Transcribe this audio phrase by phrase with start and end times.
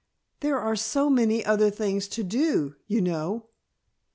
[0.39, 3.49] There are so many other things to do, you know."